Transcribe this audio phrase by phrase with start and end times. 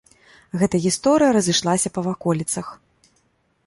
[0.61, 2.77] Гэтая гісторыя разышлася па ваколіцах.